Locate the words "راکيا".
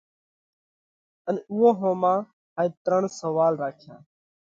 3.63-3.95